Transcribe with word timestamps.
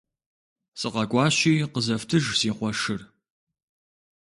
СыкъэкӀуащи, 0.79 1.53
къызэфтыж 1.73 2.25
си 2.39 2.49
къуэшыр. 2.57 3.01